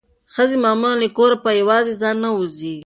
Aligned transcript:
ښځې 0.33 0.57
معمولا 0.63 0.95
له 1.01 1.07
کوره 1.17 1.37
په 1.43 1.49
یوازې 1.61 1.93
ځان 2.01 2.15
نه 2.23 2.29
وځي. 2.37 2.75